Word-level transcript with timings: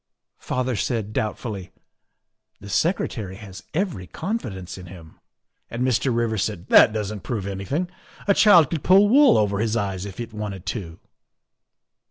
"Father 0.39 0.75
said 0.75 1.13
doubtfully,' 1.13 1.69
The 2.59 2.69
Secretary 2.69 3.35
has 3.35 3.61
every 3.75 4.07
confidence 4.07 4.75
in 4.75 4.87
him,' 4.87 5.19
and 5.69 5.85
Mr. 5.87 6.11
Rivers 6.11 6.41
said,' 6.43 6.65
That 6.69 6.91
doesn't 6.91 7.19
prove 7.21 7.45
anything. 7.45 7.87
A 8.27 8.33
child 8.33 8.71
could 8.71 8.83
pull 8.83 9.07
wool 9.09 9.37
over 9.37 9.59
his 9.59 9.77
eyes 9.77 10.05
if 10.07 10.19
it 10.19 10.33
wanted 10.33 10.65
to. 10.65 10.97